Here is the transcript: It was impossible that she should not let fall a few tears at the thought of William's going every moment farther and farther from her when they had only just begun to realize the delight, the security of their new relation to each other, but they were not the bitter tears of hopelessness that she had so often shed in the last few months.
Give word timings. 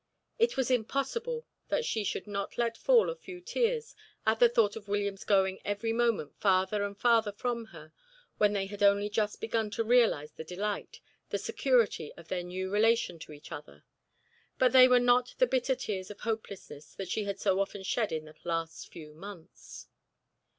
It 0.39 0.57
was 0.57 0.71
impossible 0.71 1.45
that 1.69 1.85
she 1.85 2.03
should 2.03 2.25
not 2.25 2.57
let 2.57 2.75
fall 2.75 3.11
a 3.11 3.15
few 3.15 3.39
tears 3.39 3.93
at 4.25 4.39
the 4.39 4.49
thought 4.49 4.75
of 4.75 4.87
William's 4.87 5.23
going 5.23 5.59
every 5.63 5.93
moment 5.93 6.35
farther 6.39 6.81
and 6.83 6.97
farther 6.97 7.31
from 7.31 7.65
her 7.65 7.93
when 8.39 8.53
they 8.53 8.65
had 8.65 8.81
only 8.81 9.11
just 9.11 9.39
begun 9.39 9.69
to 9.69 9.83
realize 9.83 10.31
the 10.31 10.43
delight, 10.43 11.01
the 11.29 11.37
security 11.37 12.11
of 12.17 12.29
their 12.29 12.41
new 12.41 12.71
relation 12.71 13.19
to 13.19 13.31
each 13.31 13.51
other, 13.51 13.83
but 14.57 14.71
they 14.71 14.87
were 14.87 14.97
not 14.99 15.35
the 15.37 15.45
bitter 15.45 15.75
tears 15.75 16.09
of 16.09 16.21
hopelessness 16.21 16.95
that 16.95 17.07
she 17.09 17.25
had 17.25 17.39
so 17.39 17.59
often 17.59 17.83
shed 17.83 18.11
in 18.11 18.25
the 18.25 18.33
last 18.43 18.91
few 18.91 19.13
months. 19.13 19.85